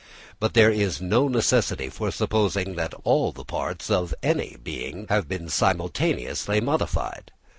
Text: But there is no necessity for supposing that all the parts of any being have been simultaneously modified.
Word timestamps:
But 0.39 0.55
there 0.55 0.71
is 0.71 0.99
no 0.99 1.27
necessity 1.27 1.87
for 1.87 2.09
supposing 2.09 2.73
that 2.73 2.95
all 3.03 3.31
the 3.31 3.45
parts 3.45 3.91
of 3.91 4.15
any 4.23 4.57
being 4.63 5.05
have 5.09 5.29
been 5.29 5.47
simultaneously 5.47 6.59
modified. 6.59 7.31